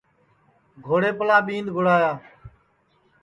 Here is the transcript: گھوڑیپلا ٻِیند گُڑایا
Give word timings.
گھوڑیپلا 0.85 1.37
ٻِیند 1.45 1.67
گُڑایا 1.75 2.11